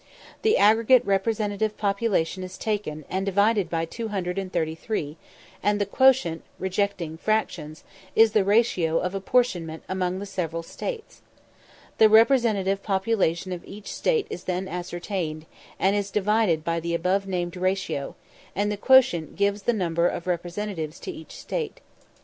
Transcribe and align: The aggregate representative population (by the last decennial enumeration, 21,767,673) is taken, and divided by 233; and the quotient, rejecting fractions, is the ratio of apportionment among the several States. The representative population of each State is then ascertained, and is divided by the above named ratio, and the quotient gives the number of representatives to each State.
The 0.41 0.57
aggregate 0.57 1.05
representative 1.05 1.77
population 1.77 2.41
(by 2.41 2.45
the 2.47 2.51
last 2.53 2.59
decennial 2.61 3.05
enumeration, 3.07 3.21
21,767,673) 3.21 3.21
is 3.21 3.21
taken, 3.21 3.21
and 3.21 3.25
divided 3.27 3.69
by 3.69 3.85
233; 3.85 5.17
and 5.61 5.81
the 5.81 5.85
quotient, 5.85 6.43
rejecting 6.57 7.17
fractions, 7.19 7.83
is 8.15 8.31
the 8.31 8.43
ratio 8.43 8.97
of 8.97 9.13
apportionment 9.13 9.83
among 9.87 10.17
the 10.17 10.25
several 10.25 10.63
States. 10.63 11.21
The 11.99 12.09
representative 12.09 12.81
population 12.81 13.51
of 13.51 13.63
each 13.63 13.93
State 13.93 14.25
is 14.31 14.45
then 14.45 14.67
ascertained, 14.67 15.45
and 15.77 15.95
is 15.95 16.09
divided 16.09 16.63
by 16.63 16.79
the 16.79 16.95
above 16.95 17.27
named 17.27 17.55
ratio, 17.55 18.15
and 18.55 18.71
the 18.71 18.77
quotient 18.77 19.35
gives 19.35 19.61
the 19.61 19.71
number 19.73 20.07
of 20.07 20.25
representatives 20.25 20.99
to 21.01 21.11
each 21.11 21.33
State. 21.33 21.79